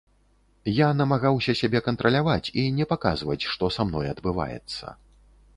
[0.77, 4.85] Я намагаўся сябе кантраляваць і не паказваць, што са мной адбываецца.